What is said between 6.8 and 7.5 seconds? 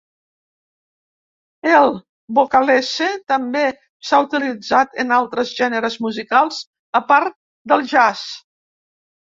a part